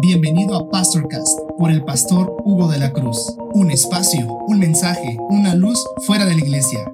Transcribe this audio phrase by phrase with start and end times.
[0.00, 3.36] Bienvenido a Pastorcast por el pastor Hugo de la Cruz.
[3.52, 6.90] Un espacio, un mensaje, una luz fuera de la iglesia.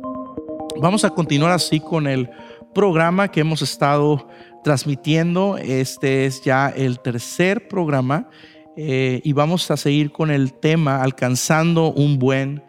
[0.80, 2.28] Vamos a continuar así con el
[2.74, 4.28] programa que hemos estado
[4.64, 5.56] transmitiendo.
[5.56, 8.28] Este es ya el tercer programa
[8.76, 12.64] eh, y vamos a seguir con el tema alcanzando un buen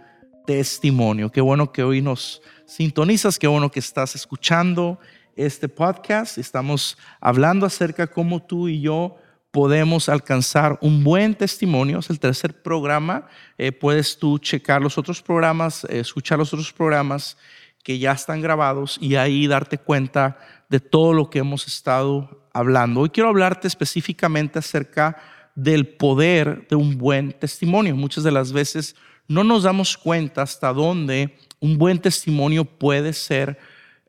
[0.46, 1.32] testimonio.
[1.32, 5.00] Qué bueno que hoy nos sintonizas, qué bueno que estás escuchando
[5.38, 6.38] este podcast.
[6.38, 9.16] Estamos hablando acerca cómo tú y yo
[9.52, 12.00] podemos alcanzar un buen testimonio.
[12.00, 13.28] Es el tercer programa.
[13.58, 17.38] Eh, puedes tú checar los otros programas, escuchar los otros programas
[17.84, 20.38] que ya están grabados y ahí darte cuenta
[20.70, 23.02] de todo lo que hemos estado hablando.
[23.02, 25.18] Hoy quiero hablarte específicamente acerca
[25.56, 27.96] del poder de un buen testimonio.
[27.96, 28.96] Muchas de las veces
[29.28, 33.58] no nos damos cuenta hasta dónde un buen testimonio puede ser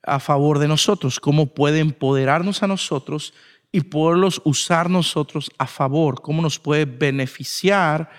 [0.02, 3.34] a favor de nosotros, cómo puede empoderarnos a nosotros
[3.72, 8.10] y poderlos usar nosotros a favor, cómo nos puede beneficiar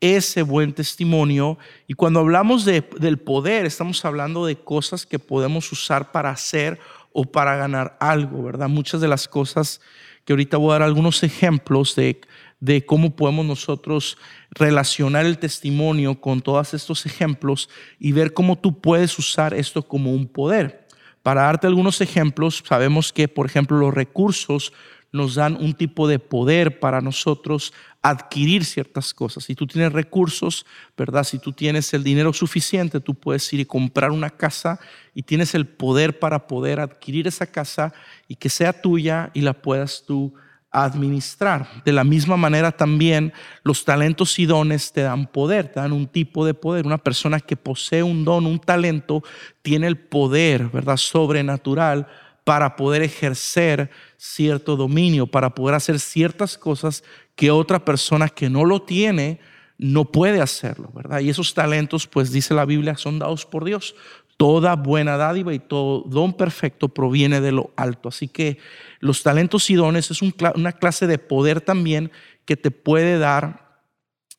[0.00, 1.58] ese buen testimonio.
[1.86, 6.78] Y cuando hablamos de, del poder, estamos hablando de cosas que podemos usar para hacer
[7.12, 8.68] o para ganar algo, ¿verdad?
[8.68, 9.80] Muchas de las cosas
[10.24, 12.20] que ahorita voy a dar algunos ejemplos de,
[12.60, 14.16] de cómo podemos nosotros
[14.50, 20.12] relacionar el testimonio con todos estos ejemplos y ver cómo tú puedes usar esto como
[20.12, 20.83] un poder.
[21.24, 24.74] Para darte algunos ejemplos, sabemos que, por ejemplo, los recursos
[25.10, 27.72] nos dan un tipo de poder para nosotros
[28.02, 29.44] adquirir ciertas cosas.
[29.44, 30.66] Si tú tienes recursos,
[30.98, 31.24] ¿verdad?
[31.24, 34.78] Si tú tienes el dinero suficiente, tú puedes ir y comprar una casa
[35.14, 37.94] y tienes el poder para poder adquirir esa casa
[38.28, 40.34] y que sea tuya y la puedas tú
[40.74, 41.82] administrar.
[41.84, 46.08] De la misma manera también los talentos y dones te dan poder, te dan un
[46.08, 46.84] tipo de poder.
[46.86, 49.22] Una persona que posee un don, un talento,
[49.62, 50.96] tiene el poder, ¿verdad?
[50.96, 52.08] Sobrenatural
[52.44, 57.02] para poder ejercer cierto dominio, para poder hacer ciertas cosas
[57.36, 59.40] que otra persona que no lo tiene
[59.78, 61.20] no puede hacerlo, ¿verdad?
[61.20, 63.94] Y esos talentos, pues dice la Biblia, son dados por Dios.
[64.36, 68.08] Toda buena dádiva y todo don perfecto proviene de lo alto.
[68.08, 68.58] Así que
[69.04, 72.10] los talentos y dones es una clase de poder también
[72.46, 73.82] que te puede dar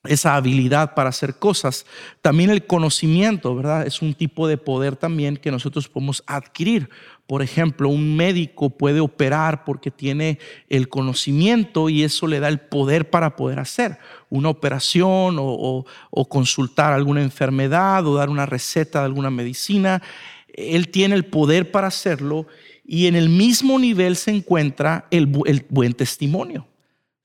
[0.05, 1.85] esa habilidad para hacer cosas.
[2.23, 3.85] También el conocimiento, ¿verdad?
[3.85, 6.89] Es un tipo de poder también que nosotros podemos adquirir.
[7.27, 12.59] Por ejemplo, un médico puede operar porque tiene el conocimiento y eso le da el
[12.59, 13.99] poder para poder hacer
[14.31, 15.85] una operación o,
[16.27, 20.01] consultar alguna enfermedad o dar una receta de alguna medicina.
[20.47, 22.47] Él tiene el poder para hacerlo
[22.85, 26.67] y en el mismo nivel se encuentra el buen testimonio.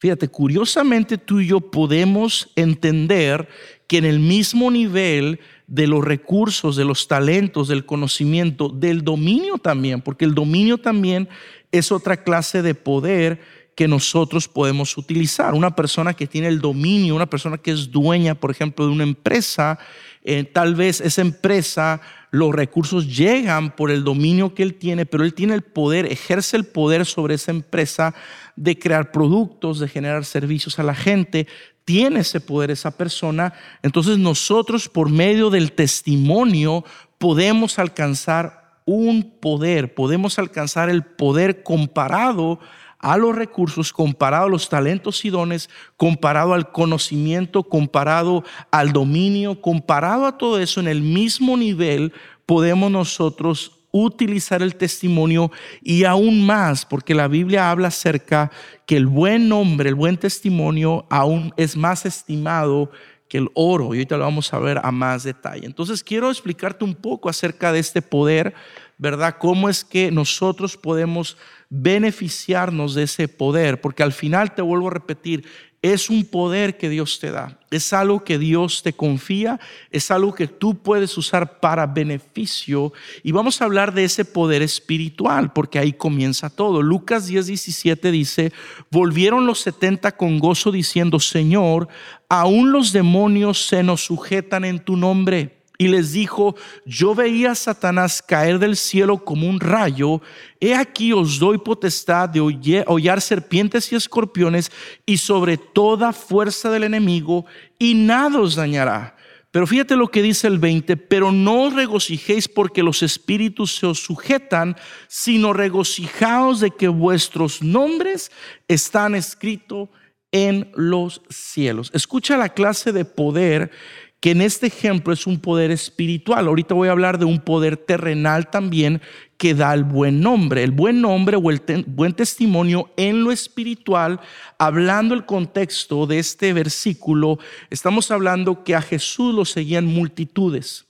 [0.01, 3.49] Fíjate, curiosamente tú y yo podemos entender
[3.87, 9.59] que en el mismo nivel de los recursos, de los talentos, del conocimiento, del dominio
[9.59, 11.29] también, porque el dominio también
[11.71, 13.41] es otra clase de poder
[13.77, 15.53] que nosotros podemos utilizar.
[15.53, 19.05] Una persona que tiene el dominio, una persona que es dueña, por ejemplo, de una
[19.05, 19.79] empresa,
[20.23, 25.25] eh, tal vez esa empresa, los recursos llegan por el dominio que él tiene, pero
[25.25, 28.15] él tiene el poder, ejerce el poder sobre esa empresa
[28.57, 31.47] de crear productos, de generar servicios a la gente,
[31.85, 33.53] tiene ese poder esa persona,
[33.83, 36.85] entonces nosotros por medio del testimonio
[37.19, 42.61] podemos alcanzar un poder, podemos alcanzar el poder comparado
[43.01, 49.61] a los recursos, comparado a los talentos y dones, comparado al conocimiento, comparado al dominio,
[49.61, 52.13] comparado a todo eso en el mismo nivel,
[52.47, 55.51] podemos nosotros utilizar el testimonio
[55.83, 58.51] y aún más, porque la Biblia habla acerca
[58.87, 62.91] que el buen nombre, el buen testimonio aún es más estimado
[63.29, 63.87] que el oro.
[63.95, 65.65] Y ahorita lo vamos a ver a más detalle.
[65.65, 68.55] Entonces quiero explicarte un poco acerca de este poder,
[69.01, 69.37] ¿verdad?
[69.39, 71.39] Cómo es que nosotros podemos
[71.71, 75.47] beneficiarnos de ese poder, porque al final te vuelvo a repetir,
[75.81, 79.59] es un poder que Dios te da, es algo que Dios te confía,
[79.91, 82.93] es algo que tú puedes usar para beneficio.
[83.23, 86.83] Y vamos a hablar de ese poder espiritual, porque ahí comienza todo.
[86.83, 88.53] Lucas 10, 17 dice,
[88.91, 91.89] volvieron los 70 con gozo diciendo, Señor,
[92.29, 97.55] aún los demonios se nos sujetan en tu nombre y les dijo, yo veía a
[97.55, 100.21] Satanás caer del cielo como un rayo,
[100.61, 104.71] he aquí os doy potestad de hollar serpientes y escorpiones
[105.07, 107.47] y sobre toda fuerza del enemigo,
[107.79, 109.17] y nada os dañará.
[109.51, 113.87] Pero fíjate lo que dice el 20, pero no os regocijéis porque los espíritus se
[113.87, 114.77] os sujetan,
[115.09, 118.31] sino regocijaos de que vuestros nombres
[118.69, 119.89] están escritos
[120.31, 121.91] en los cielos.
[121.95, 123.71] Escucha la clase de poder
[124.21, 126.47] que en este ejemplo es un poder espiritual.
[126.47, 129.01] Ahorita voy a hablar de un poder terrenal también
[129.39, 134.21] que da el buen nombre, el buen nombre o el buen testimonio en lo espiritual.
[134.59, 137.39] Hablando el contexto de este versículo,
[137.71, 140.87] estamos hablando que a Jesús lo seguían multitudes.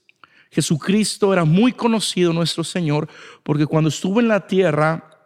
[0.51, 3.07] Jesucristo era muy conocido nuestro Señor
[3.43, 5.20] porque cuando estuvo en la tierra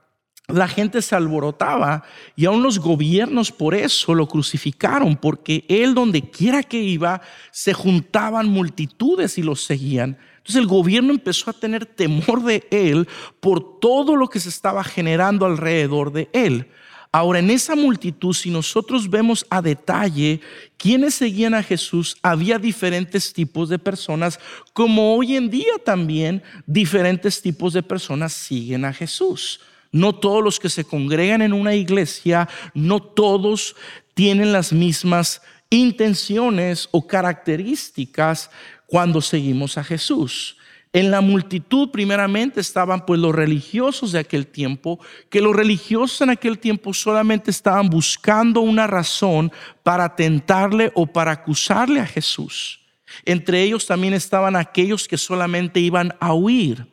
[0.47, 2.03] la gente se alborotaba
[2.35, 7.21] y aún los gobiernos por eso lo crucificaron, porque él donde quiera que iba
[7.51, 10.17] se juntaban multitudes y los seguían.
[10.37, 13.07] Entonces el gobierno empezó a tener temor de él
[13.39, 16.67] por todo lo que se estaba generando alrededor de él.
[17.11, 20.41] Ahora, en esa multitud, si nosotros vemos a detalle
[20.75, 24.37] quienes seguían a Jesús, había diferentes tipos de personas,
[24.73, 29.61] como hoy en día también diferentes tipos de personas siguen a Jesús.
[29.95, 33.77] No todos los que se congregan en una iglesia, no todos
[34.13, 38.51] tienen las mismas intenciones o características
[38.87, 40.57] cuando seguimos a Jesús.
[40.91, 44.99] En la multitud primeramente estaban pues los religiosos de aquel tiempo,
[45.29, 49.49] que los religiosos en aquel tiempo solamente estaban buscando una razón
[49.81, 52.81] para tentarle o para acusarle a Jesús.
[53.23, 56.85] Entre ellos también estaban aquellos que solamente iban a huir.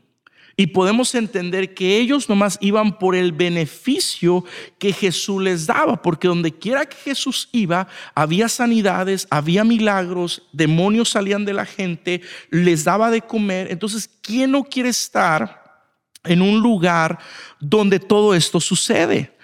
[0.63, 4.45] Y podemos entender que ellos nomás iban por el beneficio
[4.79, 11.09] que Jesús les daba, porque donde quiera que Jesús iba, había sanidades, había milagros, demonios
[11.09, 12.21] salían de la gente,
[12.51, 13.73] les daba de comer.
[13.73, 15.83] Entonces, ¿quién no quiere estar
[16.23, 17.19] en un lugar
[17.59, 19.37] donde todo esto sucede?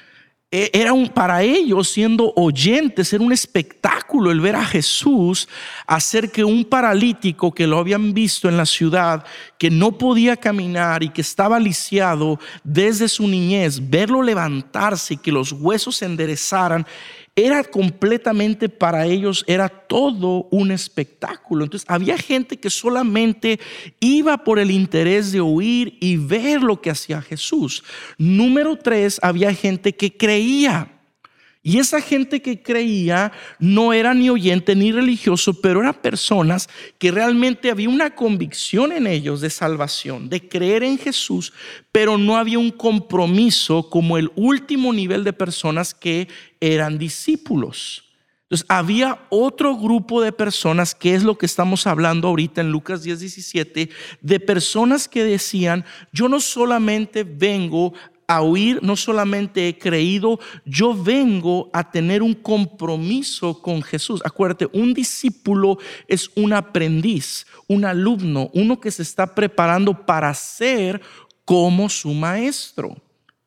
[0.51, 5.47] E, era un, para ellos, siendo oyentes, era un espectáculo el ver a Jesús
[5.87, 9.27] hacer que un paralítico que lo habían visto en la ciudad,
[9.59, 15.33] que no podía caminar y que estaba lisiado desde su niñez, verlo levantarse y que
[15.33, 16.87] los huesos se enderezaran,
[17.47, 21.65] era completamente para ellos, era todo un espectáculo.
[21.65, 23.61] Entonces había gente que solamente
[24.01, 27.85] iba por el interés de oír y ver lo que hacía Jesús.
[28.17, 30.98] Número tres, había gente que creía.
[31.69, 36.67] Y esa gente que creía no era ni oyente ni religioso, pero eran personas
[36.97, 41.53] que realmente había una convicción en ellos de salvación, de creer en Jesús,
[41.93, 46.29] pero no había un compromiso como el último nivel de personas que
[46.59, 48.03] eran discípulos.
[48.45, 53.03] Entonces, había otro grupo de personas, que es lo que estamos hablando ahorita en Lucas
[53.03, 53.91] 10, 17,
[54.23, 55.85] de personas que decían,
[56.15, 57.93] yo no solamente vengo
[58.29, 64.21] a oír, no solamente he creído, yo vengo a tener un compromiso con Jesús.
[64.23, 71.01] Acuérdate, un discípulo es un aprendiz, un alumno, uno que se está preparando para ser
[71.47, 72.95] como su maestro.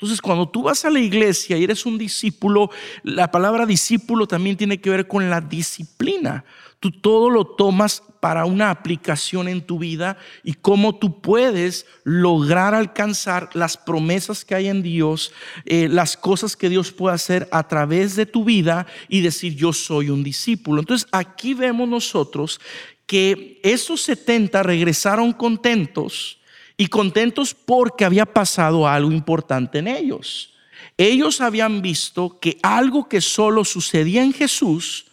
[0.02, 2.72] Entonces, cuando tú vas a la iglesia y eres un discípulo,
[3.04, 6.44] la palabra discípulo también tiene que ver con la disciplina.
[6.80, 12.74] Tú todo lo tomas para una aplicación en tu vida y cómo tú puedes lograr
[12.74, 15.34] alcanzar las promesas que hay en Dios,
[15.66, 19.72] eh, las cosas que Dios puede hacer a través de tu vida y decir yo
[19.72, 20.82] soy un discípulo.
[20.82, 22.60] Entonces aquí vemos nosotros
[23.06, 26.41] que esos 70 regresaron contentos
[26.82, 30.52] y contentos porque había pasado algo importante en ellos.
[30.98, 35.06] Ellos habían visto que algo que solo sucedía en Jesús,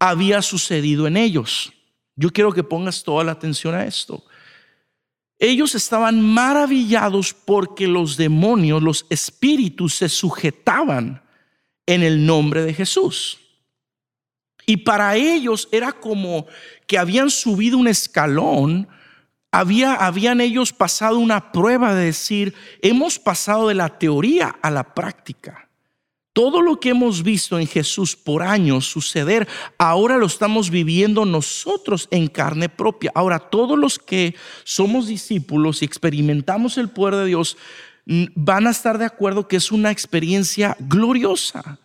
[0.00, 1.72] había sucedido en ellos.
[2.16, 4.24] Yo quiero que pongas toda la atención a esto.
[5.38, 11.22] Ellos estaban maravillados porque los demonios, los espíritus se sujetaban
[11.86, 13.38] en el nombre de Jesús.
[14.66, 16.48] Y para ellos era como
[16.88, 18.88] que habían subido un escalón,
[19.54, 24.94] había, habían ellos pasado una prueba de decir, hemos pasado de la teoría a la
[24.94, 25.68] práctica.
[26.32, 29.46] Todo lo que hemos visto en Jesús por años suceder,
[29.78, 33.12] ahora lo estamos viviendo nosotros en carne propia.
[33.14, 34.34] Ahora, todos los que
[34.64, 37.56] somos discípulos y experimentamos el poder de Dios
[38.34, 41.78] van a estar de acuerdo que es una experiencia gloriosa.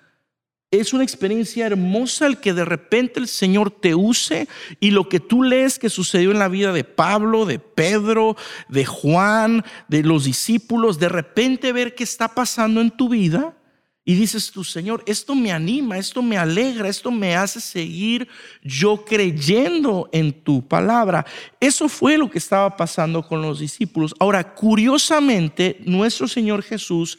[0.71, 4.47] Es una experiencia hermosa el que de repente el Señor te use
[4.79, 8.85] y lo que tú lees que sucedió en la vida de Pablo, de Pedro, de
[8.85, 13.57] Juan, de los discípulos, de repente ver qué está pasando en tu vida
[14.05, 18.27] y dices tú, Señor, esto me anima, esto me alegra, esto me hace seguir
[18.63, 21.25] yo creyendo en tu palabra.
[21.59, 24.15] Eso fue lo que estaba pasando con los discípulos.
[24.19, 27.17] Ahora, curiosamente, nuestro Señor Jesús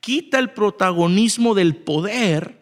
[0.00, 2.59] quita el protagonismo del poder,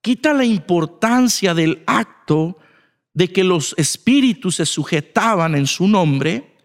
[0.00, 2.58] quita la importancia del acto
[3.12, 6.56] de que los espíritus se sujetaban en su nombre.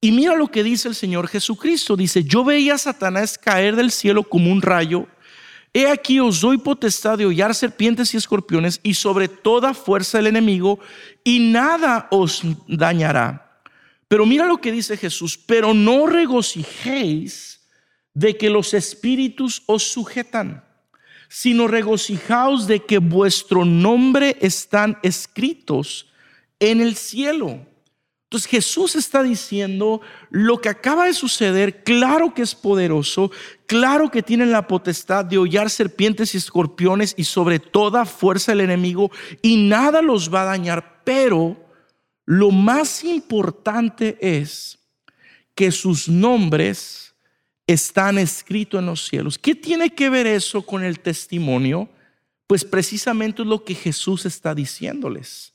[0.00, 1.96] Y mira lo que dice el Señor Jesucristo.
[1.96, 5.06] Dice, yo veía a Satanás caer del cielo como un rayo
[5.72, 10.26] He aquí os doy potestad de hollar serpientes y escorpiones y sobre toda fuerza del
[10.26, 10.80] enemigo
[11.22, 13.62] y nada os dañará.
[14.08, 17.60] Pero mira lo que dice Jesús, pero no regocijéis
[18.14, 20.64] de que los espíritus os sujetan,
[21.32, 26.10] sino regocijaos de que vuestro nombre están escritos
[26.58, 27.64] en el cielo.
[28.24, 33.30] Entonces Jesús está diciendo, lo que acaba de suceder, claro que es poderoso,
[33.66, 38.62] claro que tienen la potestad de hollar serpientes y escorpiones y sobre toda fuerza del
[38.62, 41.64] enemigo y nada los va a dañar, pero
[42.24, 44.80] lo más importante es
[45.54, 47.09] que sus nombres
[47.72, 49.38] están escritos en los cielos.
[49.38, 51.88] ¿Qué tiene que ver eso con el testimonio?
[52.46, 55.52] Pues precisamente es lo que Jesús está diciéndoles.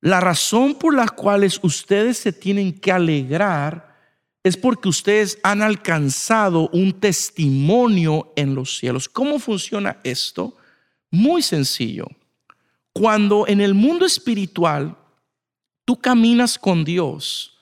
[0.00, 3.96] La razón por la cual ustedes se tienen que alegrar
[4.42, 9.08] es porque ustedes han alcanzado un testimonio en los cielos.
[9.08, 10.56] ¿Cómo funciona esto?
[11.10, 12.06] Muy sencillo.
[12.92, 14.96] Cuando en el mundo espiritual
[15.84, 17.57] tú caminas con Dios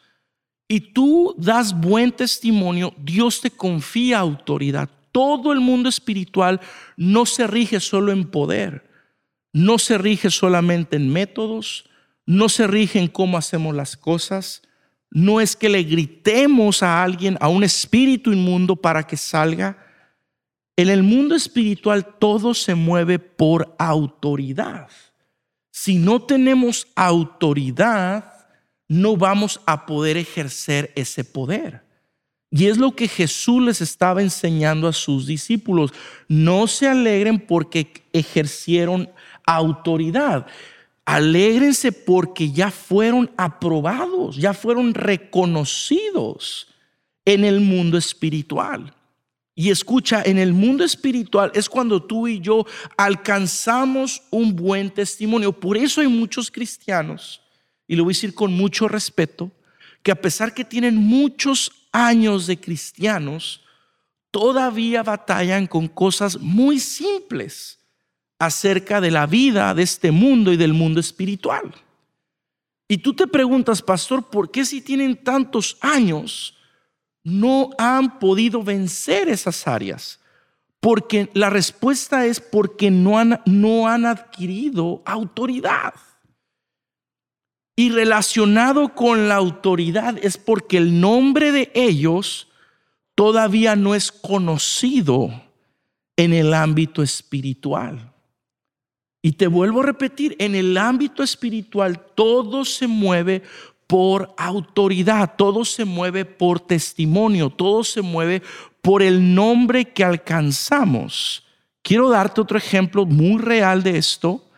[0.69, 4.89] y tú das buen testimonio, Dios te confía autoridad.
[5.13, 6.61] Todo el mundo espiritual
[6.97, 8.91] no se rige solo en poder,
[9.53, 11.89] no se rige solamente en métodos,
[12.27, 14.63] no se rige en cómo hacemos las cosas.
[15.11, 19.79] No es que le gritemos a alguien, a un espíritu inmundo para que salga.
[20.77, 24.89] En el mundo espiritual todo se mueve por autoridad.
[25.71, 28.36] Si no tenemos autoridad,
[28.89, 31.83] no vamos a poder ejercer ese poder.
[32.51, 35.93] Y es lo que Jesús les estaba enseñando a sus discípulos.
[36.29, 39.11] No se alegren porque ejercieron
[39.45, 40.47] autoridad.
[41.05, 46.69] Alégrense porque ya fueron aprobados, ya fueron reconocidos
[47.25, 48.93] en el mundo espiritual.
[49.55, 52.67] Y escucha, en el mundo espiritual es cuando tú y yo
[52.97, 55.53] alcanzamos un buen testimonio.
[55.53, 57.41] Por eso hay muchos cristianos,
[57.87, 59.51] y lo voy a decir con mucho respeto,
[60.03, 63.63] que a pesar que tienen muchos años de cristianos,
[64.31, 67.79] todavía batallan con cosas muy simples
[68.39, 71.75] acerca de la vida de este mundo y del mundo espiritual.
[72.89, 76.57] Y tú te preguntas, pastor, ¿por qué si tienen tantos años
[77.25, 80.21] no han podido vencer esas áreas?
[80.79, 85.95] Porque la respuesta es porque no han, no han adquirido autoridad.
[87.79, 92.49] Y relacionado con la autoridad es porque el nombre de ellos
[93.15, 95.31] todavía no es conocido
[96.17, 98.13] en el ámbito espiritual.
[99.21, 103.43] Y te vuelvo a repetir, en el ámbito espiritual todo se mueve
[103.87, 108.43] por autoridad, todo se mueve por testimonio, todo se mueve
[108.81, 111.45] por el nombre que alcanzamos.
[111.83, 114.49] Quiero darte otro ejemplo muy real de esto.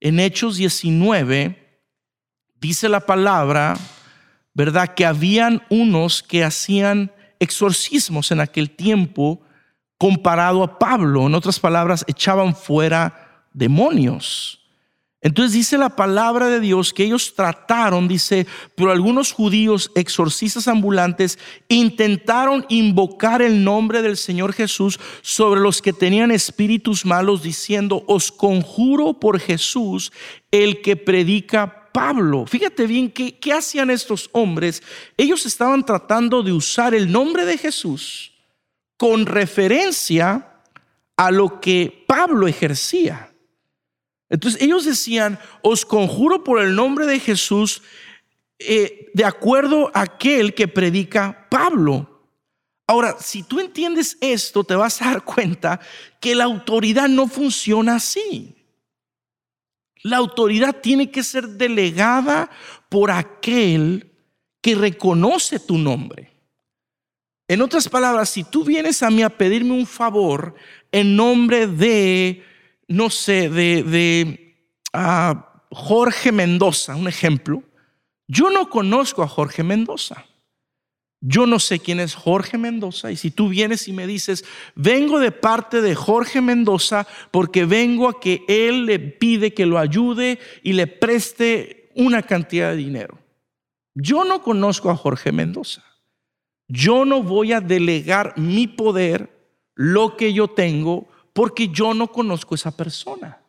[0.00, 1.61] En Hechos 19
[2.62, 3.76] dice la palabra,
[4.54, 4.94] ¿verdad?
[4.94, 9.42] Que habían unos que hacían exorcismos en aquel tiempo
[9.98, 11.26] comparado a Pablo.
[11.26, 14.60] En otras palabras, echaban fuera demonios.
[15.22, 21.38] Entonces dice la palabra de Dios que ellos trataron, dice, pero algunos judíos exorcistas ambulantes
[21.68, 28.30] intentaron invocar el nombre del Señor Jesús sobre los que tenían espíritus malos, diciendo, os
[28.30, 30.12] conjuro por Jesús,
[30.50, 32.46] el que predica Pablo.
[32.46, 34.82] Fíjate bien qué, hacían estos hombres.
[35.16, 38.32] Ellos estaban tratando de usar el nombre de Jesús
[38.96, 40.60] con referencia
[41.16, 43.32] a lo que Pablo ejercía.
[44.28, 47.82] Entonces ellos decían, os conjuro por el nombre de Jesús,
[48.58, 52.08] eh, de acuerdo a aquel que predica Pablo.
[52.86, 55.80] Ahora, si tú entiendes esto, te vas a dar cuenta
[56.20, 58.61] que la autoridad no funciona así.
[60.02, 62.50] La autoridad tiene que ser delegada
[62.88, 64.10] por aquel
[64.60, 66.30] que reconoce tu nombre.
[67.48, 70.54] En otras palabras, si tú vienes a mí a pedirme un favor
[70.90, 72.44] en nombre de
[72.92, 74.54] no sé, de,
[75.70, 77.62] Jorge Mendoza, un ejemplo,
[78.28, 80.26] yo no conozco a Jorge Mendoza.
[81.24, 85.20] Yo no sé quién es Jorge Mendoza y si tú vienes y me dices, vengo
[85.20, 90.40] de parte de Jorge Mendoza porque vengo a que él le pide que lo ayude
[90.64, 93.20] y le preste una cantidad de dinero.
[93.94, 95.84] Yo no conozco a Jorge Mendoza.
[96.66, 99.30] Yo no voy a delegar mi poder,
[99.76, 103.40] lo que yo tengo, porque yo no conozco esa persona.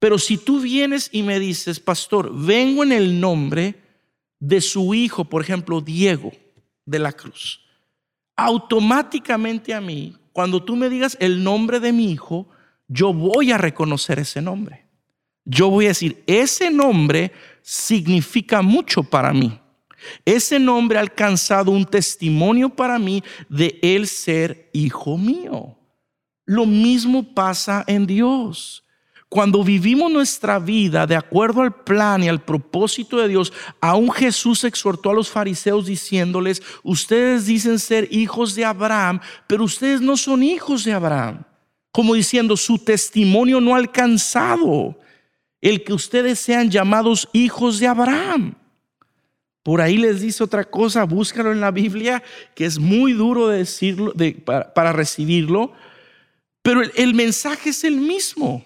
[0.00, 3.76] Pero si tú vienes y me dices, pastor, vengo en el nombre
[4.40, 6.32] de su hijo, por ejemplo, Diego
[6.88, 7.60] de la Cruz,
[8.34, 12.48] automáticamente a mí, cuando tú me digas el nombre de mi hijo,
[12.86, 14.86] yo voy a reconocer ese nombre.
[15.44, 19.60] Yo voy a decir, ese nombre significa mucho para mí.
[20.24, 25.76] Ese nombre ha alcanzado un testimonio para mí de él ser hijo mío.
[26.44, 28.84] Lo mismo pasa en Dios.
[29.28, 34.64] Cuando vivimos nuestra vida de acuerdo al plan y al propósito de Dios, aún Jesús
[34.64, 40.42] exhortó a los fariseos diciéndoles, ustedes dicen ser hijos de Abraham, pero ustedes no son
[40.42, 41.44] hijos de Abraham.
[41.92, 44.98] Como diciendo, su testimonio no ha alcanzado
[45.60, 48.54] el que ustedes sean llamados hijos de Abraham.
[49.62, 52.22] Por ahí les dice otra cosa, búscalo en la Biblia,
[52.54, 54.14] que es muy duro de decirlo,
[54.46, 55.72] para, recibirlo,
[56.62, 58.64] pero el mensaje es el mismo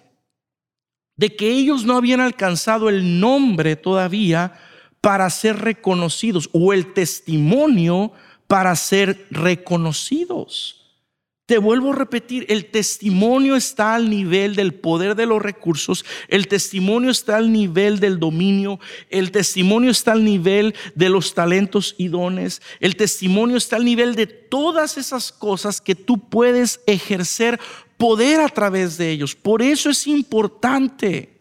[1.16, 4.52] de que ellos no habían alcanzado el nombre todavía
[5.00, 8.12] para ser reconocidos o el testimonio
[8.46, 10.78] para ser reconocidos.
[11.44, 16.46] Te vuelvo a repetir, el testimonio está al nivel del poder de los recursos, el
[16.46, 18.78] testimonio está al nivel del dominio,
[19.10, 24.14] el testimonio está al nivel de los talentos y dones, el testimonio está al nivel
[24.14, 27.58] de todas esas cosas que tú puedes ejercer
[27.96, 29.34] poder a través de ellos.
[29.34, 31.40] Por eso es importante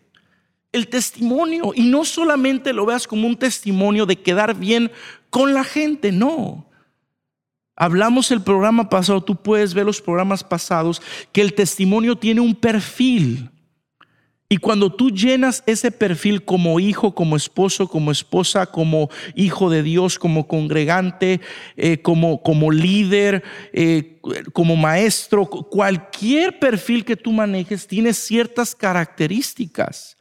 [0.72, 4.92] el testimonio y no solamente lo veas como un testimonio de quedar bien
[5.30, 6.68] con la gente, no.
[7.76, 12.54] Hablamos el programa pasado, tú puedes ver los programas pasados, que el testimonio tiene un
[12.54, 13.50] perfil.
[14.52, 19.82] Y cuando tú llenas ese perfil como hijo, como esposo, como esposa, como hijo de
[19.82, 21.40] Dios, como congregante,
[21.78, 24.20] eh, como, como líder, eh,
[24.52, 30.18] como maestro, cualquier perfil que tú manejes tiene ciertas características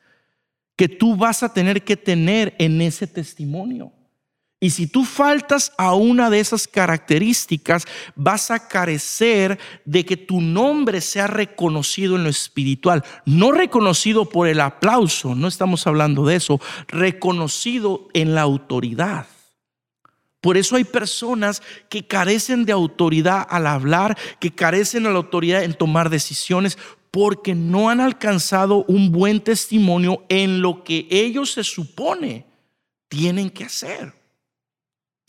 [0.76, 3.92] que tú vas a tener que tener en ese testimonio.
[4.62, 10.42] Y si tú faltas a una de esas características, vas a carecer de que tu
[10.42, 13.02] nombre sea reconocido en lo espiritual.
[13.24, 19.26] No reconocido por el aplauso, no estamos hablando de eso, reconocido en la autoridad.
[20.42, 25.64] Por eso hay personas que carecen de autoridad al hablar, que carecen de la autoridad
[25.64, 26.76] en tomar decisiones,
[27.10, 32.46] porque no han alcanzado un buen testimonio en lo que ellos se supone
[33.08, 34.19] tienen que hacer.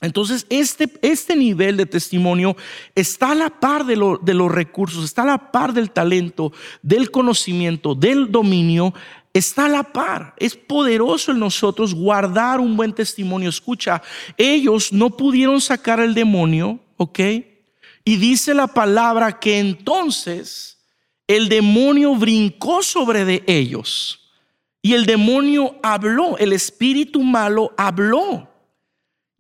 [0.01, 2.57] Entonces, este, este nivel de testimonio
[2.95, 7.11] está a la par de, de los recursos, está a la par del talento, del
[7.11, 8.95] conocimiento, del dominio,
[9.31, 10.33] está a la par.
[10.37, 13.49] Es poderoso en nosotros guardar un buen testimonio.
[13.49, 14.01] Escucha,
[14.37, 17.19] ellos no pudieron sacar el demonio, ¿ok?
[18.03, 20.79] Y dice la palabra que entonces
[21.27, 24.17] el demonio brincó sobre de ellos.
[24.81, 28.50] Y el demonio habló, el espíritu malo habló.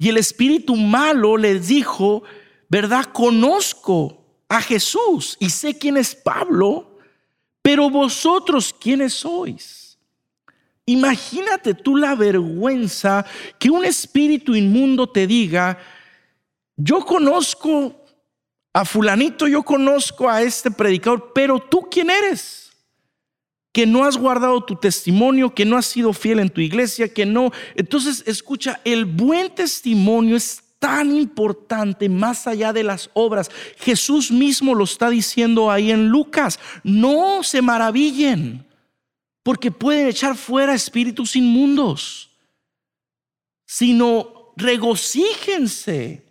[0.01, 2.23] Y el espíritu malo les dijo,
[2.67, 3.05] ¿verdad?
[3.13, 6.97] Conozco a Jesús y sé quién es Pablo,
[7.61, 9.99] pero vosotros quiénes sois.
[10.87, 13.23] Imagínate tú la vergüenza
[13.59, 15.77] que un espíritu inmundo te diga,
[16.75, 18.03] yo conozco
[18.73, 22.70] a fulanito, yo conozco a este predicador, pero tú quién eres?
[23.71, 27.25] Que no has guardado tu testimonio, que no has sido fiel en tu iglesia, que
[27.25, 27.51] no.
[27.75, 33.49] Entonces, escucha, el buen testimonio es tan importante más allá de las obras.
[33.77, 36.59] Jesús mismo lo está diciendo ahí en Lucas.
[36.83, 38.65] No se maravillen,
[39.43, 42.31] porque pueden echar fuera espíritus inmundos,
[43.65, 46.30] sino regocíjense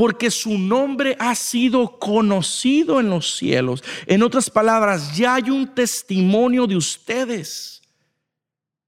[0.00, 3.84] porque su nombre ha sido conocido en los cielos.
[4.06, 7.82] En otras palabras, ya hay un testimonio de ustedes,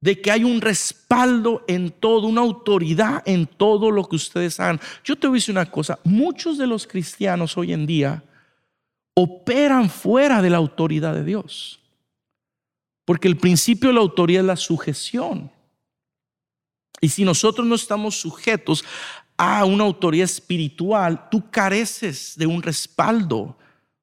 [0.01, 4.81] de que hay un respaldo en todo, una autoridad en todo lo que ustedes hagan.
[5.03, 8.23] Yo te voy a decir una cosa, muchos de los cristianos hoy en día
[9.13, 11.79] operan fuera de la autoridad de Dios.
[13.05, 15.51] Porque el principio de la autoridad es la sujeción.
[17.01, 18.83] Y si nosotros no estamos sujetos
[19.37, 23.57] a una autoridad espiritual, tú careces de un respaldo,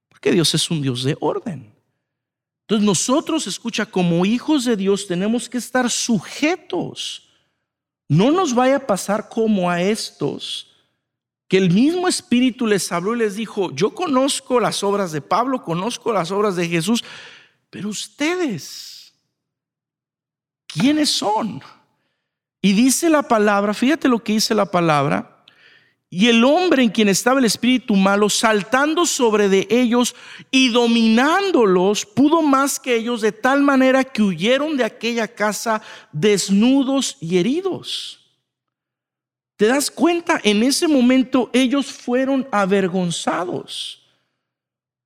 [0.09, 1.73] porque Dios es un Dios de orden.
[2.63, 7.29] Entonces nosotros, escucha, como hijos de Dios tenemos que estar sujetos.
[8.09, 10.69] No nos vaya a pasar como a estos,
[11.49, 15.65] que el mismo Espíritu les habló y les dijo, yo conozco las obras de Pablo,
[15.65, 17.03] conozco las obras de Jesús,
[17.71, 19.15] pero ustedes,
[20.69, 21.61] ¿quiénes son?
[22.63, 25.45] Y dice la palabra, fíjate lo que dice la palabra,
[26.13, 30.17] y el hombre en quien estaba el espíritu malo, saltando sobre de ellos
[30.51, 37.17] y dominándolos, pudo más que ellos de tal manera que huyeron de aquella casa desnudos
[37.21, 38.17] y heridos.
[39.57, 40.41] ¿Te das cuenta?
[40.43, 43.99] En ese momento ellos fueron avergonzados.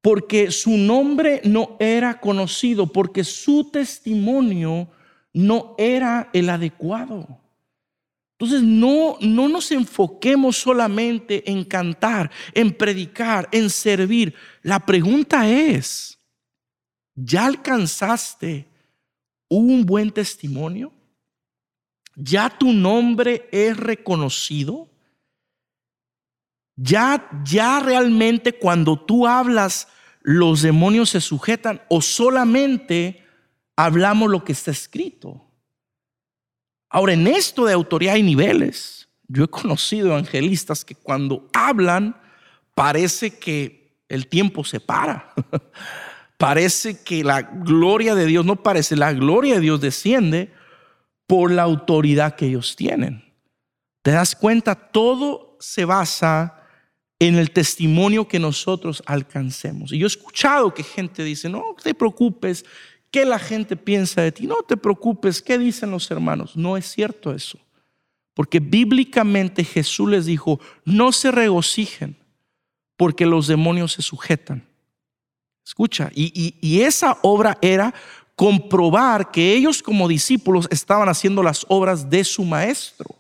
[0.01, 4.87] porque su nombre no era conocido, porque su testimonio
[5.33, 7.41] no era el adecuado.
[8.45, 14.35] Entonces no, no nos enfoquemos solamente en cantar, en predicar, en servir.
[14.61, 16.19] La pregunta es,
[17.15, 18.69] ¿ya alcanzaste
[19.49, 20.93] un buen testimonio?
[22.15, 24.91] ¿Ya tu nombre es reconocido?
[26.77, 29.89] ¿Ya, ya realmente cuando tú hablas
[30.21, 33.25] los demonios se sujetan o solamente
[33.75, 35.51] hablamos lo que está escrito?
[36.95, 39.09] Ahora, en esto de autoridad hay niveles.
[39.27, 42.17] Yo he conocido evangelistas que cuando hablan
[42.77, 45.35] parece que el tiempo se para.
[46.39, 50.53] parece que la gloria de Dios, no parece, la gloria de Dios desciende
[51.27, 53.25] por la autoridad que ellos tienen.
[54.03, 54.77] ¿Te das cuenta?
[54.77, 56.63] Todo se basa
[57.19, 59.93] en el testimonio que nosotros alcancemos.
[59.93, 62.65] Y yo he escuchado que gente dice, no te preocupes,
[63.15, 64.45] ¿Qué la gente piensa de ti?
[64.45, 66.57] No te preocupes, ¿qué dicen los hermanos?
[66.57, 67.61] No es cierto eso.
[68.35, 72.17] Porque bíblicamente Jesús les dijo, no se regocijen
[72.97, 74.67] porque los demonios se sujetan.
[75.65, 77.95] Escucha, y, y esa obra era
[78.35, 83.15] comprobar que ellos como discípulos estaban haciendo las obras de su maestro,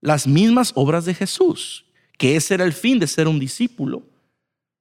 [0.00, 1.84] las mismas obras de Jesús,
[2.16, 4.04] que ese era el fin de ser un discípulo.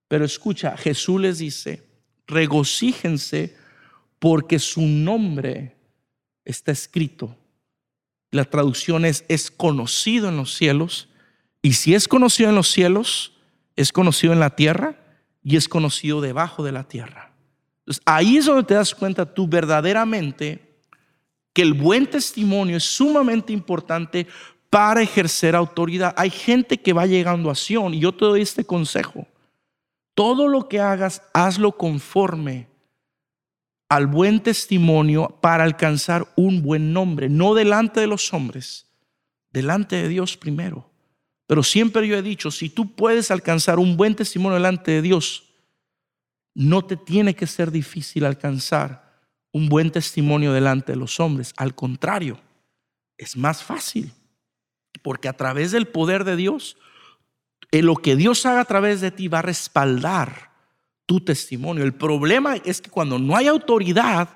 [0.08, 1.84] Pero escucha, Jesús les dice,
[2.28, 3.67] regocíjense
[4.20, 5.76] porque su nombre
[6.46, 7.36] está escrito.
[8.32, 11.10] La traducción es, es conocido en los cielos.
[11.62, 13.34] Y si es conocido en los cielos,
[13.76, 14.96] es conocido en la tierra
[15.44, 17.32] y es conocido debajo de la tierra.
[17.80, 20.82] Entonces, ahí es donde te das cuenta tú verdaderamente
[21.54, 24.28] que el buen testimonio es sumamente importante
[24.70, 26.14] para ejercer autoridad.
[26.18, 29.26] Hay gente que va llegando a Sion y yo te doy este consejo.
[30.14, 32.68] Todo lo que hagas, hazlo conforme
[33.90, 38.88] al buen testimonio para alcanzar un buen nombre, no delante de los hombres,
[39.52, 40.90] delante de Dios primero.
[41.48, 45.54] Pero siempre yo he dicho, si tú puedes alcanzar un buen testimonio delante de Dios,
[46.54, 49.22] no te tiene que ser difícil alcanzar
[49.54, 51.54] un buen testimonio delante de los hombres.
[51.56, 52.40] Al contrario,
[53.18, 54.12] es más fácil,
[55.02, 56.78] porque a través del poder de Dios,
[57.72, 60.52] en lo que Dios haga a través de ti va a respaldar
[61.08, 61.84] tu testimonio.
[61.84, 64.30] El problema es que cuando no hay autoridad,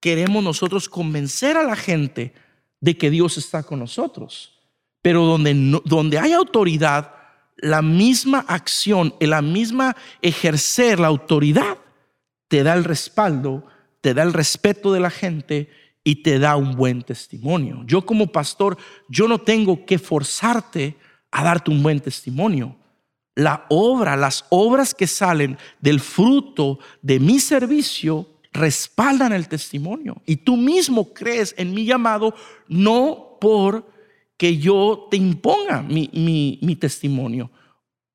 [0.00, 2.32] queremos nosotros convencer a la gente
[2.80, 4.58] de que Dios está con nosotros.
[5.02, 7.14] Pero donde, donde hay autoridad,
[7.56, 11.78] la misma acción, la misma ejercer la autoridad,
[12.46, 13.66] te da el respaldo,
[14.00, 15.68] te da el respeto de la gente
[16.04, 17.82] y te da un buen testimonio.
[17.84, 20.96] Yo como pastor, yo no tengo que forzarte
[21.32, 22.77] a darte un buen testimonio
[23.38, 30.20] la obra, las obras que salen del fruto de mi servicio respaldan el testimonio.
[30.26, 32.34] Y tú mismo crees en mi llamado
[32.66, 33.88] no por
[34.36, 37.48] que yo te imponga mi, testimonio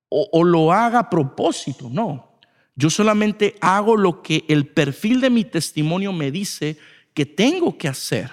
[0.09, 2.33] o, o lo haga a propósito, no.
[2.75, 6.77] Yo solamente hago lo que el perfil de mi testimonio me dice
[7.13, 8.29] que tengo que hacer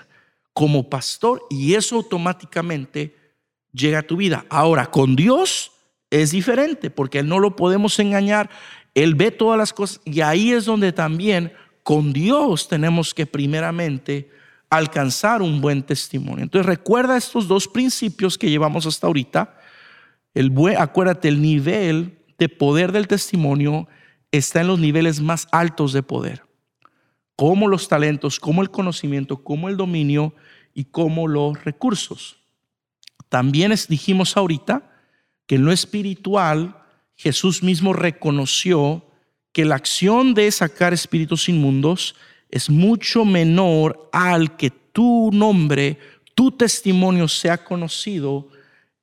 [0.53, 3.15] como pastor y eso automáticamente
[3.73, 4.45] llega a tu vida.
[4.51, 5.71] Ahora, con Dios
[6.11, 8.51] es diferente porque no lo podemos engañar.
[8.95, 14.31] Él ve todas las cosas y ahí es donde también con Dios tenemos que primeramente
[14.69, 16.45] alcanzar un buen testimonio.
[16.45, 19.57] Entonces recuerda estos dos principios que llevamos hasta ahorita.
[20.35, 23.89] El acuérdate, el nivel de poder del testimonio
[24.31, 26.45] está en los niveles más altos de poder,
[27.35, 30.35] como los talentos, como el conocimiento, como el dominio
[30.73, 32.39] y como los recursos.
[33.29, 34.90] También dijimos ahorita
[35.51, 36.77] que en lo espiritual
[37.17, 39.05] Jesús mismo reconoció
[39.51, 42.15] que la acción de sacar espíritus inmundos
[42.51, 45.99] es mucho menor al que tu nombre,
[46.37, 48.47] tu testimonio sea conocido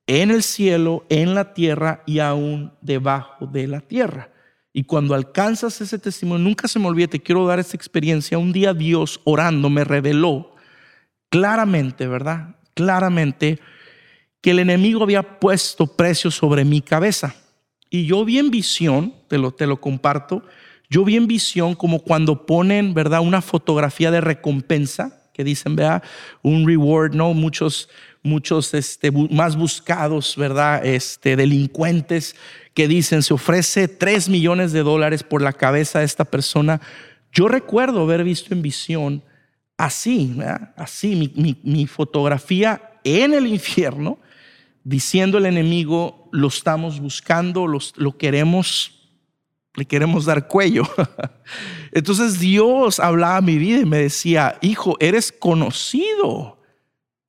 [0.06, 4.32] en el cielo, en la tierra y aún debajo de la tierra.
[4.72, 8.38] Y cuando alcanzas ese testimonio, nunca se me olvide, te quiero dar esta experiencia.
[8.38, 10.56] Un día Dios orando me reveló
[11.28, 12.56] claramente, ¿verdad?
[12.74, 13.60] Claramente
[14.42, 17.36] que el enemigo había puesto precio sobre mi cabeza.
[17.90, 20.44] Y yo vi en visión, te lo, te lo comparto,
[20.90, 26.02] yo vi en visión como cuando ponen, ¿verdad?, una fotografía de recompensa, que dicen, vea,
[26.42, 27.34] un reward, ¿no?
[27.34, 27.90] Muchos,
[28.24, 32.36] muchos este, más buscados, ¿verdad?, este, delincuentes
[32.74, 36.82] que dicen, se ofrece 3 millones de dólares por la cabeza de esta persona.
[37.32, 39.24] Yo recuerdo haber visto en visión
[39.78, 40.74] así, ¿verdad?
[40.78, 44.20] así, mi, mi, mi fotografía en el infierno,
[44.88, 48.94] diciendo el enemigo, lo estamos buscando, lo queremos
[49.78, 50.84] le queremos dar cuello.
[51.92, 56.58] Entonces Dios hablaba a mi vida y me decía, hijo, eres conocido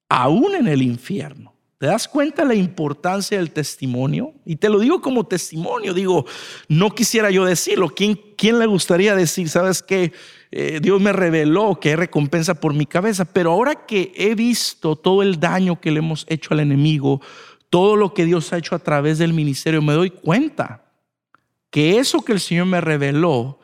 [0.08, 1.54] aún en el infierno.
[1.76, 4.32] ¿Te das cuenta la importancia del testimonio?
[4.46, 6.24] Y te lo digo como testimonio, digo,
[6.68, 7.90] no quisiera yo decirlo.
[7.90, 10.12] ¿Quién, quién le gustaría decir, sabes que
[10.50, 13.26] eh, Dios me reveló que hay recompensa por mi cabeza?
[13.26, 17.20] Pero ahora que he visto todo el daño que le hemos hecho al enemigo,
[17.70, 20.84] todo lo que Dios ha hecho a través del ministerio, me doy cuenta
[21.70, 23.60] que eso que el Señor me reveló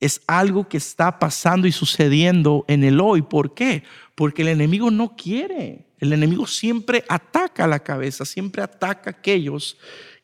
[0.00, 3.22] es algo que está pasando y sucediendo en el hoy.
[3.22, 3.82] ¿Por qué?
[4.14, 5.86] Porque el enemigo no quiere.
[5.98, 9.76] El enemigo siempre ataca la cabeza, siempre ataca a aquellos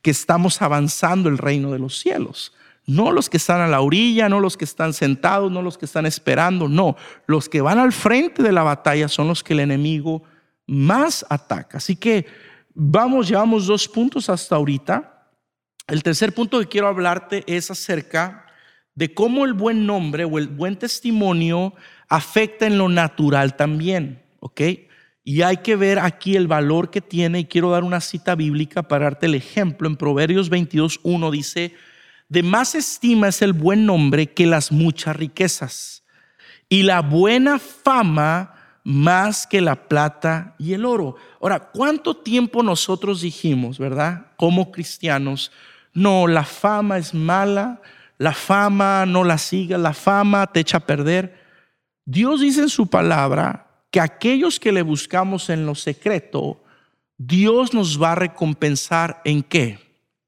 [0.03, 2.53] que estamos avanzando el reino de los cielos.
[2.87, 5.87] No los que están a la orilla, no los que están sentados, no los que
[5.87, 6.97] están esperando, no.
[7.27, 10.23] Los que van al frente de la batalla son los que el enemigo
[10.67, 11.79] más ataca.
[11.79, 12.27] Así que
[12.75, 15.31] vamos, llevamos dos puntos hasta ahorita.
[15.87, 18.47] El tercer punto que quiero hablarte es acerca
[18.95, 21.75] de cómo el buen nombre o el buen testimonio
[22.09, 24.61] afecta en lo natural también, ¿ok?
[25.25, 28.83] Y hay que ver aquí el valor que tiene y quiero dar una cita bíblica
[28.83, 29.89] para darte el ejemplo.
[29.89, 31.75] En Proverbios 22.1 dice,
[32.29, 36.05] de más estima es el buen nombre que las muchas riquezas
[36.69, 38.54] y la buena fama
[38.85, 41.17] más que la plata y el oro.
[41.41, 44.27] Ahora, ¿cuánto tiempo nosotros dijimos, verdad?
[44.37, 45.51] Como cristianos,
[45.95, 47.81] no, la fama es mala,
[48.19, 51.43] la fama no la siga, la fama te echa a perder.
[52.05, 56.63] Dios dice en su palabra que aquellos que le buscamos en lo secreto,
[57.17, 59.79] Dios nos va a recompensar en qué?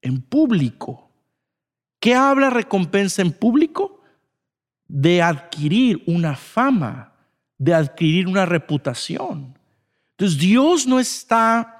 [0.01, 1.11] En público.
[2.01, 4.01] ¿Qué habla recompensa en público?
[4.89, 7.13] De adquirir una fama,
[7.59, 9.59] de adquirir una reputación.
[10.13, 11.73] Entonces Dios no está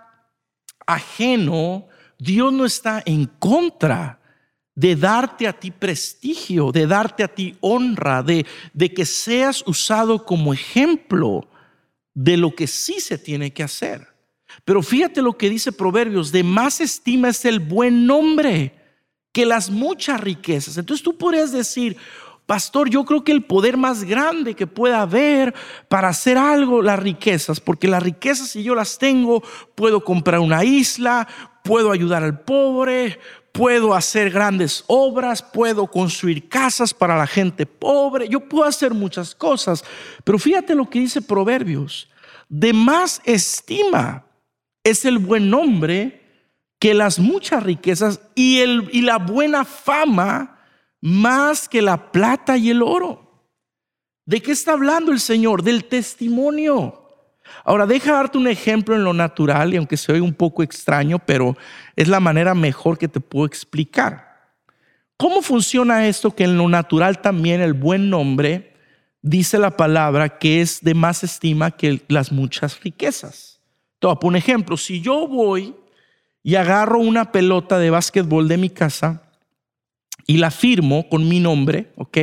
[0.87, 4.21] ajeno Dios no está en contra
[4.75, 10.25] de darte a ti prestigio, de darte a ti honra, de, de que seas usado
[10.25, 11.49] como ejemplo
[12.15, 14.07] de lo que sí se tiene que hacer.
[14.65, 18.75] Pero fíjate lo que dice Proverbios, de más estima es el buen nombre
[19.33, 20.77] que las muchas riquezas.
[20.79, 21.97] Entonces tú podrías decir,
[22.47, 25.55] pastor, yo creo que el poder más grande que pueda haber
[25.89, 29.43] para hacer algo, las riquezas, porque las riquezas si yo las tengo,
[29.75, 31.27] puedo comprar una isla,
[31.65, 33.19] puedo ayudar al pobre,
[33.53, 39.35] puedo hacer grandes obras, puedo construir casas para la gente pobre, yo puedo hacer muchas
[39.35, 39.85] cosas,
[40.25, 42.09] pero fíjate lo que dice Proverbios,
[42.49, 44.25] de más estima
[44.85, 46.23] es el buen nombre
[46.79, 50.56] que las muchas riquezas y, el, y la buena fama
[51.07, 53.31] más que la plata y el oro.
[54.25, 55.63] ¿De qué está hablando el Señor?
[55.63, 57.01] Del testimonio.
[57.65, 61.21] Ahora, deja darte un ejemplo en lo natural, y aunque se oiga un poco extraño,
[61.21, 61.57] pero
[61.95, 64.57] es la manera mejor que te puedo explicar.
[65.17, 68.75] ¿Cómo funciona esto que en lo natural también el buen nombre
[69.23, 73.61] dice la palabra que es de más estima que las muchas riquezas?
[74.01, 74.77] Te un ejemplo.
[74.77, 75.77] Si yo voy
[76.43, 79.26] y agarro una pelota de básquetbol de mi casa
[80.27, 82.19] y la firmo con mi nombre, ¿ok?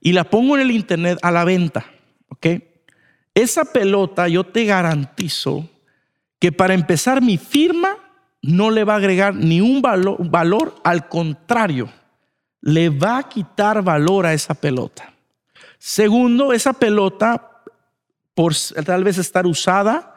[0.00, 1.86] Y la pongo en el internet a la venta,
[2.28, 2.46] ¿ok?
[3.34, 5.68] Esa pelota yo te garantizo
[6.38, 7.96] que para empezar mi firma
[8.42, 11.88] no le va a agregar ni un valor, al contrario,
[12.60, 15.14] le va a quitar valor a esa pelota.
[15.78, 17.62] Segundo, esa pelota,
[18.34, 20.14] por tal vez estar usada,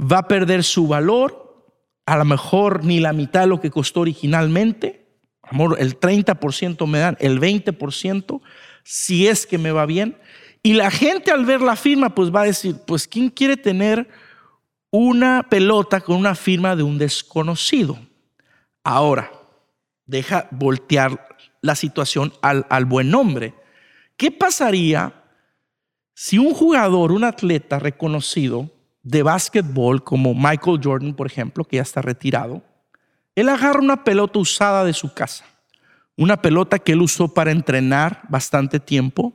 [0.00, 1.64] va a perder su valor,
[2.04, 5.05] a lo mejor ni la mitad de lo que costó originalmente.
[5.46, 8.40] Amor, el 30% me dan, el 20%,
[8.82, 10.18] si es que me va bien.
[10.62, 14.08] Y la gente al ver la firma, pues va a decir, pues ¿quién quiere tener
[14.90, 17.98] una pelota con una firma de un desconocido?
[18.82, 19.30] Ahora,
[20.06, 23.54] deja voltear la situación al, al buen nombre.
[24.16, 25.24] ¿Qué pasaría
[26.14, 28.70] si un jugador, un atleta reconocido
[29.02, 32.64] de básquetbol como Michael Jordan, por ejemplo, que ya está retirado,
[33.36, 35.44] él agarra una pelota usada de su casa,
[36.16, 39.34] una pelota que él usó para entrenar bastante tiempo,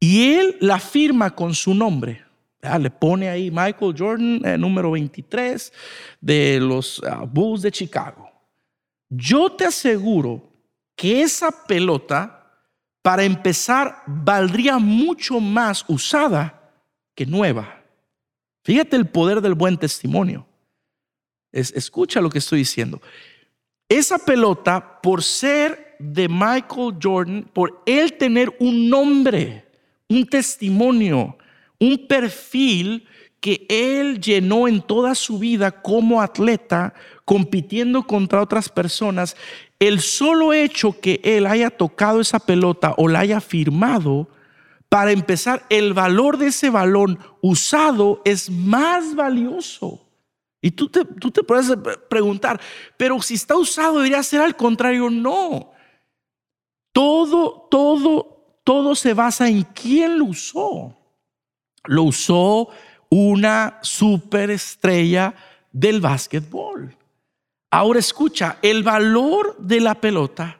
[0.00, 2.24] y él la firma con su nombre.
[2.80, 5.72] le pone ahí Michael Jordan, eh, número 23
[6.20, 8.30] de los ah, Bulls de Chicago.
[9.10, 10.50] Yo te aseguro
[10.96, 12.46] que esa pelota,
[13.02, 16.72] para empezar, valdría mucho más usada
[17.14, 17.84] que nueva.
[18.64, 20.47] Fíjate el poder del buen testimonio.
[21.52, 23.00] Escucha lo que estoy diciendo.
[23.88, 29.64] Esa pelota, por ser de Michael Jordan, por él tener un nombre,
[30.08, 31.38] un testimonio,
[31.80, 33.06] un perfil
[33.40, 36.92] que él llenó en toda su vida como atleta,
[37.24, 39.36] compitiendo contra otras personas,
[39.78, 44.28] el solo hecho que él haya tocado esa pelota o la haya firmado,
[44.88, 50.07] para empezar, el valor de ese balón usado es más valioso.
[50.60, 51.72] Y tú te, tú te puedes
[52.08, 52.60] preguntar,
[52.96, 55.08] pero si está usado debería ser al contrario.
[55.08, 55.72] No.
[56.92, 60.96] Todo, todo, todo se basa en quién lo usó.
[61.84, 62.68] Lo usó
[63.08, 65.34] una superestrella
[65.72, 66.96] del básquetbol.
[67.70, 70.58] Ahora escucha, el valor de la pelota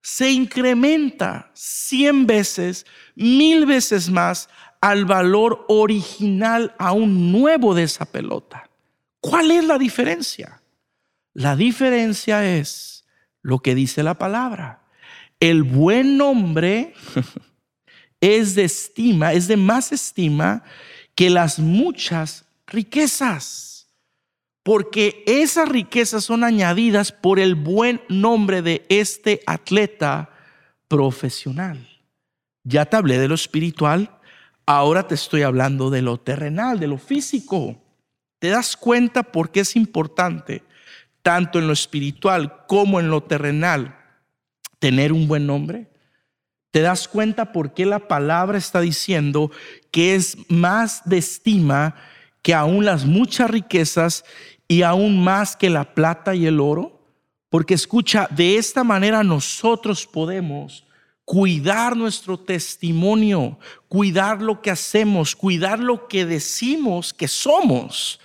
[0.00, 4.48] se incrementa 100 veces, mil veces más
[4.80, 8.68] al valor original aún nuevo de esa pelota.
[9.24, 10.60] ¿Cuál es la diferencia?
[11.32, 13.06] La diferencia es
[13.40, 14.82] lo que dice la palabra.
[15.40, 16.92] El buen nombre
[18.20, 20.62] es de estima, es de más estima
[21.14, 23.88] que las muchas riquezas,
[24.62, 30.32] porque esas riquezas son añadidas por el buen nombre de este atleta
[30.86, 31.88] profesional.
[32.62, 34.18] Ya te hablé de lo espiritual,
[34.66, 37.80] ahora te estoy hablando de lo terrenal, de lo físico.
[38.44, 40.62] ¿Te das cuenta por qué es importante,
[41.22, 43.96] tanto en lo espiritual como en lo terrenal,
[44.78, 45.88] tener un buen nombre?
[46.70, 49.50] ¿Te das cuenta por qué la palabra está diciendo
[49.90, 51.94] que es más de estima
[52.42, 54.26] que aún las muchas riquezas
[54.68, 57.00] y aún más que la plata y el oro?
[57.48, 60.84] Porque escucha, de esta manera nosotros podemos
[61.24, 68.20] cuidar nuestro testimonio, cuidar lo que hacemos, cuidar lo que decimos que somos.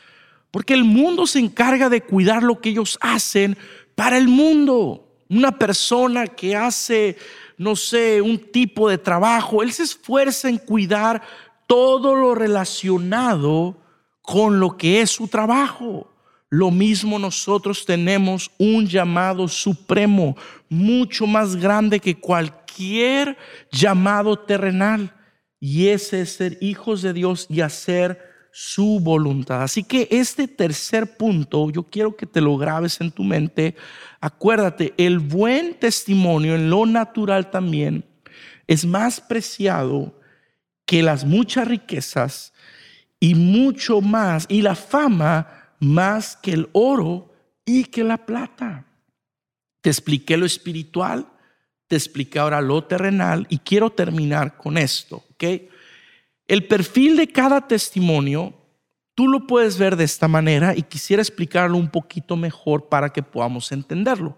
[0.52, 3.58] Porque el mundo se encarga de cuidar lo que ellos hacen
[3.96, 5.06] para el mundo.
[5.30, 7.18] Una persona que hace
[7.60, 9.62] no sé, un tipo de trabajo.
[9.62, 11.22] Él se esfuerza en cuidar
[11.68, 13.78] todo lo relacionado
[14.22, 16.10] con lo que es su trabajo.
[16.50, 20.38] Lo mismo nosotros tenemos un llamado supremo,
[20.70, 23.38] mucho más grande que cualquier
[23.72, 25.14] llamado terrenal.
[25.60, 29.64] Y ese es ser hijos de Dios y hacer su voluntad.
[29.64, 33.76] Así que este tercer punto, yo quiero que te lo grabes en tu mente.
[34.20, 38.06] Acuérdate, el buen testimonio en lo natural también
[38.68, 40.20] es más preciado
[40.86, 42.54] que las muchas riquezas
[43.20, 47.34] y mucho más, y la fama más que el oro
[47.66, 48.86] y que la plata.
[49.82, 51.28] Te expliqué lo espiritual,
[51.88, 55.44] te expliqué ahora lo terrenal y quiero terminar con esto, ¿ok?
[56.50, 58.56] El perfil de cada testimonio,
[59.14, 63.22] tú lo puedes ver de esta manera y quisiera explicarlo un poquito mejor para que
[63.22, 64.36] podamos entenderlo.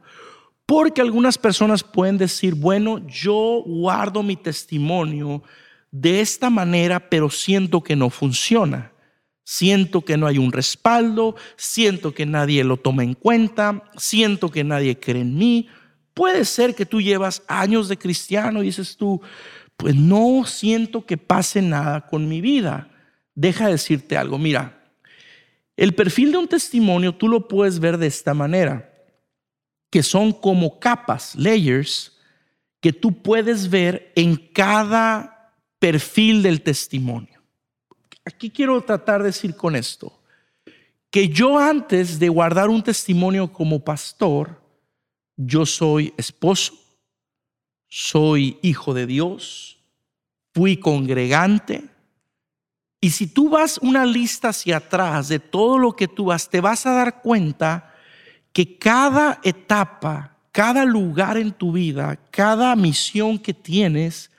[0.65, 5.41] Porque algunas personas pueden decir, bueno, yo guardo mi testimonio
[5.89, 8.91] de esta manera, pero siento que no funciona.
[9.45, 14.65] Siento que no hay un respaldo, siento que nadie lo toma en cuenta, siento que
[14.65, 15.69] nadie cree en mí.
[16.13, 19.21] Puede ser que tú llevas años de cristiano y dices tú,
[19.81, 22.91] pues no siento que pase nada con mi vida.
[23.33, 24.93] Deja de decirte algo, mira,
[25.75, 28.93] el perfil de un testimonio tú lo puedes ver de esta manera,
[29.89, 32.15] que son como capas, layers,
[32.79, 37.41] que tú puedes ver en cada perfil del testimonio.
[38.23, 40.21] Aquí quiero tratar de decir con esto,
[41.09, 44.61] que yo antes de guardar un testimonio como pastor,
[45.35, 46.75] yo soy esposo,
[47.93, 49.77] soy hijo de Dios,
[50.53, 51.89] fui congregante.
[53.01, 56.61] Y si tú vas una lista hacia atrás de todo lo que tú vas, te
[56.61, 57.93] vas a dar cuenta
[58.53, 64.31] que cada etapa, cada lugar en tu vida, cada misión que tienes,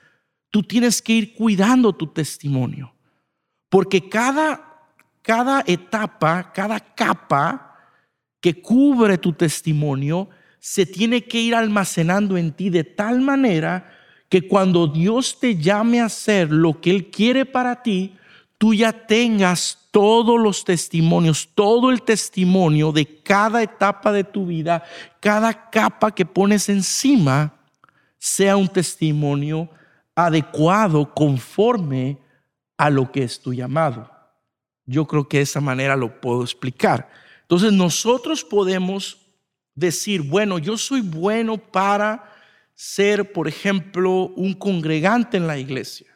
[0.49, 2.91] tú tienes que ir cuidando tu testimonio.
[3.69, 4.87] Porque cada,
[5.21, 7.77] cada etapa, cada capa
[8.41, 10.27] que cubre tu testimonio,
[10.65, 13.91] se tiene que ir almacenando en ti de tal manera
[14.29, 18.15] que cuando Dios te llame a hacer lo que Él quiere para ti,
[18.57, 24.85] tú ya tengas todos los testimonios, todo el testimonio de cada etapa de tu vida,
[25.19, 27.55] cada capa que pones encima,
[28.17, 29.69] sea un testimonio
[30.15, 32.19] adecuado conforme
[32.77, 34.09] a lo que es tu llamado.
[34.85, 37.09] Yo creo que de esa manera lo puedo explicar.
[37.41, 39.22] Entonces nosotros podemos
[39.75, 42.31] decir, bueno, yo soy bueno para
[42.73, 46.07] ser, por ejemplo, un congregante en la iglesia.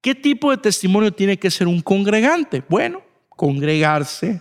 [0.00, 2.62] ¿Qué tipo de testimonio tiene que ser un congregante?
[2.68, 4.40] Bueno, congregarse,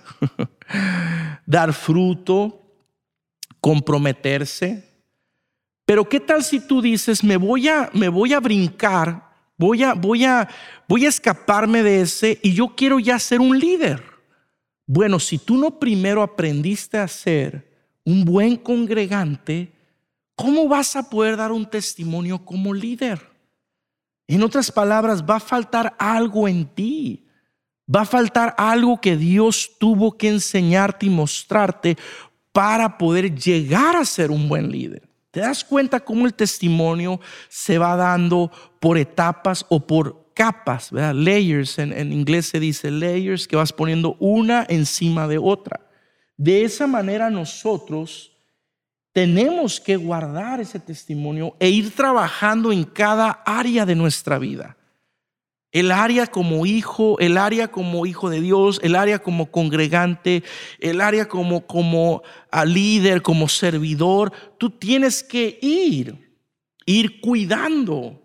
[1.46, 2.62] dar fruto,
[3.60, 4.88] comprometerse.
[5.86, 9.30] Pero ¿qué tal si tú dices, me voy a, me voy a brincar
[9.60, 10.48] Voy a, voy a,
[10.88, 14.02] voy a escaparme de ese y yo quiero ya ser un líder.
[14.86, 17.69] Bueno, si tú no primero aprendiste a ser
[18.10, 19.72] un buen congregante,
[20.36, 23.30] ¿cómo vas a poder dar un testimonio como líder?
[24.28, 27.26] En otras palabras, va a faltar algo en ti.
[27.94, 31.98] Va a faltar algo que Dios tuvo que enseñarte y mostrarte
[32.52, 35.08] para poder llegar a ser un buen líder.
[35.32, 40.94] ¿Te das cuenta cómo el testimonio se va dando por etapas o por capas.
[40.94, 45.89] Layers, en, en, inglés se dice layers, que vas poniendo una encima de otra.
[46.40, 48.32] De esa manera nosotros
[49.12, 54.78] tenemos que guardar ese testimonio e ir trabajando en cada área de nuestra vida.
[55.74, 60.42] El área como hijo, el área como hijo de Dios, el área como congregante,
[60.80, 64.32] el área como, como a líder, como servidor.
[64.58, 66.38] Tú tienes que ir,
[66.86, 68.18] ir cuidando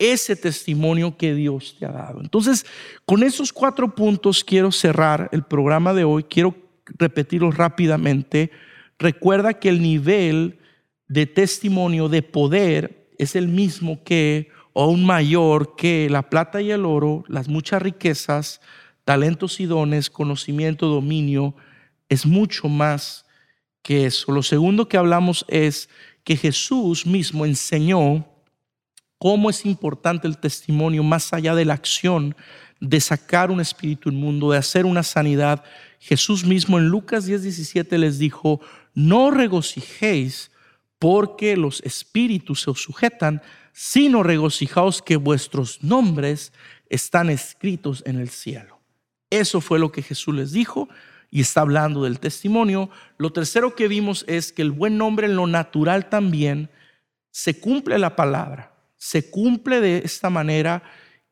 [0.00, 2.20] ese testimonio que Dios te ha dado.
[2.20, 2.66] Entonces,
[3.04, 6.24] con esos cuatro puntos quiero cerrar el programa de hoy.
[6.24, 6.65] Quiero
[6.98, 8.50] repetirlos rápidamente.
[8.98, 10.58] Recuerda que el nivel
[11.08, 16.70] de testimonio, de poder, es el mismo que o aún mayor que la plata y
[16.70, 18.60] el oro, las muchas riquezas,
[19.04, 21.54] talentos y dones, conocimiento, dominio,
[22.08, 23.24] es mucho más
[23.82, 24.32] que eso.
[24.32, 25.88] Lo segundo que hablamos es
[26.24, 28.26] que Jesús mismo enseñó
[29.16, 32.36] cómo es importante el testimonio más allá de la acción
[32.80, 35.64] de sacar un espíritu inmundo, de hacer una sanidad.
[36.00, 38.60] Jesús mismo en Lucas 10, 17 les dijo,
[38.94, 40.50] no regocijéis
[40.98, 43.42] porque los espíritus se os sujetan,
[43.72, 46.52] sino regocijaos que vuestros nombres
[46.88, 48.80] están escritos en el cielo.
[49.30, 50.88] Eso fue lo que Jesús les dijo
[51.30, 52.88] y está hablando del testimonio.
[53.18, 56.70] Lo tercero que vimos es que el buen nombre en lo natural también
[57.30, 60.82] se cumple la palabra, se cumple de esta manera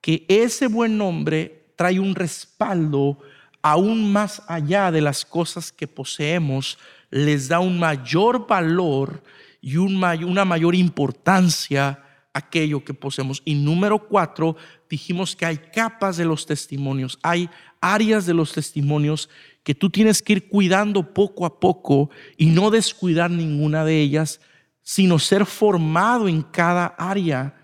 [0.01, 3.21] que ese buen nombre trae un respaldo
[3.65, 6.79] aún más allá de las cosas que poseemos,
[7.11, 9.23] les da un mayor valor
[9.63, 11.99] y una mayor importancia
[12.35, 13.41] aquello que poseemos.
[13.47, 14.57] Y número cuatro,
[14.91, 17.49] dijimos que hay capas de los testimonios, hay
[17.81, 19.31] áreas de los testimonios
[19.63, 24.43] que tú tienes que ir cuidando poco a poco y no descuidar ninguna de ellas,
[24.83, 27.64] sino ser formado en cada área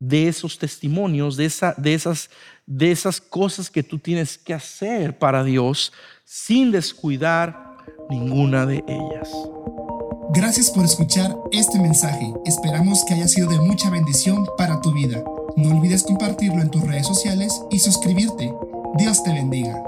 [0.00, 2.30] de esos testimonios, de, esa, de, esas,
[2.66, 5.92] de esas cosas que tú tienes que hacer para Dios
[6.24, 7.76] sin descuidar
[8.10, 9.30] ninguna de ellas.
[10.30, 12.32] Gracias por escuchar este mensaje.
[12.44, 15.22] Esperamos que haya sido de mucha bendición para tu vida.
[15.56, 18.52] No olvides compartirlo en tus redes sociales y suscribirte.
[18.98, 19.82] Dios te bendiga.